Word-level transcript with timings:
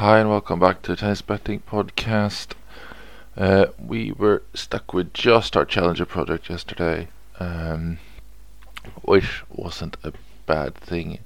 Hi 0.00 0.18
and 0.18 0.30
welcome 0.30 0.58
back 0.58 0.80
to 0.80 0.92
the 0.92 0.96
Tennis 0.96 1.20
Betting 1.20 1.60
Podcast. 1.60 2.54
Uh, 3.36 3.66
we 3.78 4.12
were 4.12 4.42
stuck 4.54 4.94
with 4.94 5.12
just 5.12 5.58
our 5.58 5.66
Challenger 5.66 6.06
project 6.06 6.48
yesterday, 6.48 7.08
um, 7.38 7.98
which 9.02 9.42
wasn't 9.50 9.98
a 10.02 10.14
bad 10.46 10.74
thing 10.74 11.18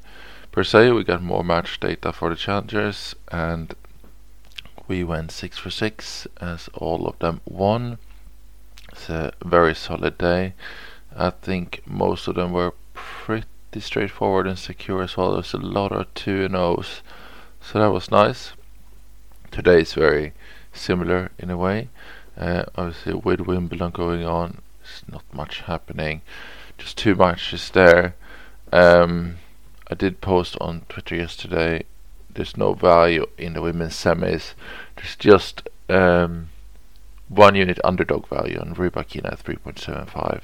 per 0.50 0.64
se. 0.64 0.90
We 0.90 1.04
got 1.04 1.22
more 1.22 1.44
match 1.44 1.78
data 1.78 2.12
for 2.12 2.30
the 2.30 2.34
Challengers 2.34 3.14
and 3.30 3.76
we 4.88 5.04
went 5.04 5.30
6 5.30 5.56
for 5.56 5.70
6 5.70 6.26
as 6.40 6.68
all 6.74 7.06
of 7.06 7.16
them 7.20 7.42
won. 7.44 7.98
It's 8.90 9.08
a 9.08 9.34
very 9.44 9.76
solid 9.76 10.18
day. 10.18 10.54
I 11.16 11.30
think 11.30 11.80
most 11.86 12.26
of 12.26 12.34
them 12.34 12.50
were 12.50 12.74
pretty 12.92 13.46
straightforward 13.78 14.48
and 14.48 14.58
secure 14.58 15.00
as 15.00 15.16
well. 15.16 15.34
There's 15.34 15.54
a 15.54 15.58
lot 15.58 15.92
of 15.92 16.12
2 16.14 16.46
and 16.46 16.56
O's, 16.56 17.02
so 17.60 17.78
that 17.78 17.92
was 17.92 18.10
nice. 18.10 18.50
Today 19.54 19.82
is 19.82 19.94
very 19.94 20.32
similar 20.72 21.30
in 21.38 21.48
a 21.48 21.56
way. 21.56 21.88
Uh, 22.36 22.64
obviously, 22.74 23.14
with 23.14 23.42
Wimbledon 23.42 23.92
going 23.92 24.24
on, 24.24 24.62
it's 24.82 25.04
not 25.08 25.22
much 25.32 25.60
happening. 25.60 26.22
Just 26.76 26.98
two 26.98 27.14
matches 27.14 27.70
there. 27.70 28.16
Um, 28.72 29.36
I 29.88 29.94
did 29.94 30.20
post 30.20 30.56
on 30.60 30.80
Twitter 30.88 31.14
yesterday. 31.14 31.84
There's 32.28 32.56
no 32.56 32.74
value 32.74 33.26
in 33.38 33.52
the 33.52 33.62
women's 33.62 33.94
semis. 33.94 34.54
There's 34.96 35.14
just 35.14 35.68
um, 35.88 36.48
one 37.28 37.54
unit 37.54 37.78
underdog 37.84 38.26
value 38.26 38.58
on 38.58 38.74
Rybakina 38.74 39.34
at 39.34 39.44
3.75. 39.44 40.40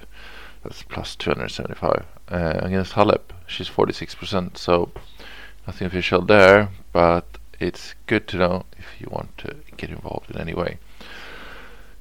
That's 0.62 0.84
plus 0.84 1.16
275 1.16 2.06
uh, 2.28 2.60
against 2.62 2.92
Halep. 2.92 3.32
She's 3.48 3.68
46%, 3.68 4.56
so 4.56 4.92
nothing 5.66 5.88
official 5.88 6.22
there, 6.22 6.68
but 6.92 7.39
it's 7.60 7.94
good 8.06 8.26
to 8.28 8.38
know 8.38 8.64
if 8.76 8.86
you 8.98 9.06
want 9.10 9.36
to 9.38 9.56
get 9.76 9.90
involved 9.90 10.30
in 10.30 10.40
any 10.40 10.54
way. 10.54 10.78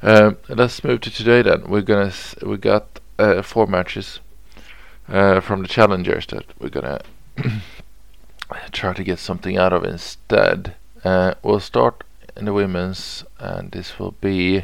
Um, 0.01 0.37
let's 0.47 0.83
move 0.83 1.01
to 1.01 1.11
today 1.11 1.41
then. 1.41 1.69
We're 1.69 1.81
gonna 1.81 2.13
we 2.41 2.57
got 2.57 2.99
uh, 3.19 3.41
four 3.41 3.67
matches 3.67 4.21
uh, 5.09 5.41
from 5.41 5.61
the 5.61 5.67
challengers 5.67 6.25
that 6.27 6.45
we're 6.59 6.69
gonna 6.69 7.01
try 8.71 8.93
to 8.93 9.03
get 9.03 9.19
something 9.19 9.57
out 9.57 9.73
of 9.73 9.83
instead. 9.83 10.75
Uh, 11.03 11.33
we'll 11.43 11.59
start 11.59 12.03
in 12.37 12.45
the 12.45 12.53
women's, 12.53 13.25
and 13.39 13.71
this 13.71 13.99
will 13.99 14.15
be 14.21 14.63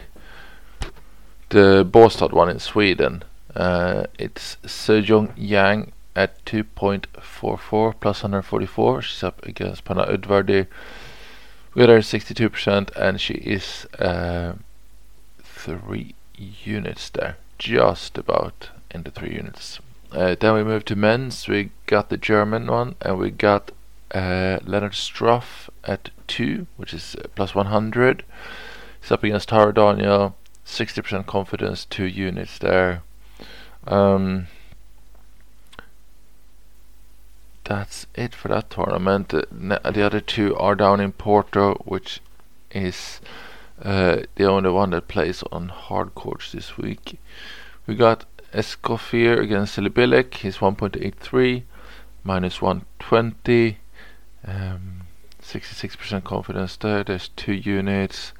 the 1.49 1.85
Båstad 1.85 2.31
one 2.31 2.49
in 2.49 2.59
Sweden. 2.59 3.23
Uh, 3.53 4.05
it's 4.17 4.57
Sejong 4.63 5.33
Yang 5.35 5.91
at 6.16 6.44
2.44 6.45 7.94
plus 7.99 8.23
144. 8.23 9.02
She's 9.02 9.23
up 9.23 9.45
against 9.45 9.83
Panna 9.83 10.05
Udvardi 10.05 10.67
with 11.73 11.89
her 11.89 11.99
62%, 11.99 12.89
and 12.95 13.19
she 13.19 13.33
is 13.33 13.85
uh, 13.99 14.53
three 15.44 16.16
units 16.38 17.09
there, 17.09 17.38
just 17.59 18.17
about 18.17 18.69
in 18.91 19.03
the 19.03 19.11
three 19.11 19.33
units. 19.33 19.80
Uh, 20.11 20.35
then 20.39 20.53
we 20.53 20.63
move 20.63 20.85
to 20.85 20.95
men's. 20.95 21.47
We 21.47 21.72
got 21.88 22.09
the 22.09 22.17
German 22.17 22.67
one, 22.67 22.95
and 23.02 23.19
we 23.19 23.31
got 23.31 23.72
uh, 24.13 24.59
Lennard 24.63 24.94
Struff 24.94 25.69
at 25.83 26.09
2, 26.27 26.67
which 26.77 26.94
is 26.94 27.16
uh, 27.16 27.27
plus 27.35 27.53
100. 27.53 28.23
He's 29.02 29.11
up 29.11 29.23
against 29.23 29.50
Taro 29.50 29.73
Daniel, 29.73 30.35
60% 30.66 31.25
confidence, 31.25 31.85
2 31.85 32.05
units 32.05 32.57
there. 32.57 33.03
Um, 33.85 34.47
that's 37.66 38.08
it 38.16 38.33
for 38.33 38.47
that 38.47 38.69
tournament. 38.69 39.30
The 39.30 39.80
other 39.83 40.21
two 40.21 40.55
are 40.55 40.75
down 40.75 40.99
in 40.99 41.11
Porto, 41.11 41.75
which 41.85 42.22
is 42.72 43.19
uh, 43.81 44.22
the 44.35 44.45
only 44.45 44.69
one 44.69 44.91
that 44.91 45.07
plays 45.07 45.44
on 45.52 45.69
hard 45.69 46.16
courts 46.16 46.52
this 46.52 46.77
week. 46.77 47.19
We 47.88 47.95
got 47.95 48.25
Escoffier 48.53 49.39
against 49.39 49.78
Silibilic. 49.78 50.35
He's 50.35 50.57
1.83, 50.57 51.63
minus 52.23 52.62
120. 52.62 53.78
Um, 54.47 55.01
66% 55.41 56.23
confidence 56.23 56.78
there. 56.78 57.03
There's 57.03 57.29
two 57.29 57.53
units. 57.53 58.31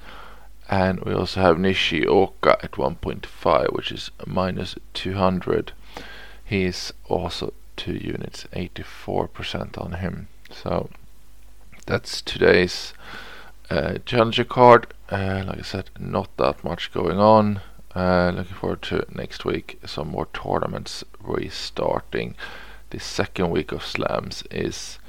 And 0.70 1.00
we 1.02 1.14
also 1.14 1.42
have 1.42 1.60
Nishioka 1.60 2.58
at 2.64 2.72
1.5, 2.72 3.74
which 3.74 3.92
is 3.92 4.10
minus 4.26 4.76
200. 4.94 5.74
He's 6.44 6.94
also 7.08 7.54
two 7.76 7.94
units, 7.94 8.46
84% 8.54 9.78
on 9.78 9.94
him. 9.94 10.28
So 10.52 10.90
that's 11.86 12.22
today's 12.22 12.94
uh, 13.70 14.00
challenger 14.06 14.44
card. 14.44 14.88
Uh, 15.10 15.44
like 15.48 15.60
I 15.60 15.64
said, 15.64 15.90
not 16.00 16.36
that 16.38 16.64
much 16.64 16.92
going 16.92 17.20
on. 17.20 17.62
Uh, 17.94 18.32
looking 18.36 18.56
forward 18.56 18.82
to 18.84 19.06
next 19.14 19.46
week. 19.46 19.80
Some 19.86 20.10
more 20.10 20.28
tournaments 20.34 21.04
restarting. 21.20 22.36
The 22.90 23.00
second 23.00 23.52
week 23.52 23.72
of 23.72 23.86
slams 23.86 24.44
is 24.52 25.00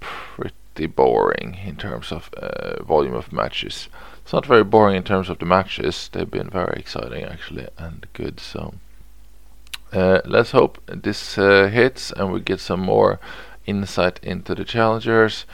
pretty 0.00 0.86
boring 0.86 1.58
in 1.64 1.76
terms 1.76 2.12
of 2.12 2.30
uh, 2.34 2.82
volume 2.82 3.14
of 3.14 3.32
matches. 3.32 3.88
It's 4.22 4.32
not 4.32 4.46
very 4.46 4.64
boring 4.64 4.96
in 4.96 5.02
terms 5.02 5.28
of 5.28 5.38
the 5.38 5.46
matches. 5.46 6.08
They've 6.12 6.30
been 6.30 6.50
very 6.50 6.78
exciting 6.78 7.24
actually 7.24 7.68
and 7.76 8.06
good. 8.12 8.40
So 8.40 8.74
uh, 9.92 10.20
let's 10.24 10.52
hope 10.52 10.80
this 10.86 11.36
uh, 11.38 11.68
hits 11.68 12.12
and 12.12 12.32
we 12.32 12.40
get 12.40 12.60
some 12.60 12.80
more 12.80 13.20
insight 13.66 14.18
into 14.22 14.54
the 14.54 14.64
challengers. 14.64 15.44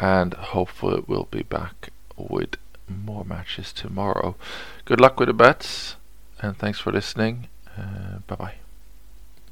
And 0.00 0.34
hopefully 0.34 1.02
we'll 1.06 1.28
be 1.30 1.42
back 1.42 1.90
with 2.16 2.56
more 2.88 3.24
matches 3.24 3.72
tomorrow. 3.72 4.36
Good 4.84 5.00
luck 5.00 5.18
with 5.18 5.28
the 5.28 5.34
bets 5.34 5.96
and 6.40 6.56
thanks 6.56 6.80
for 6.80 6.92
listening. 6.92 7.48
Uh, 7.78 8.18
bye 8.26 8.36
bye. 8.36 8.61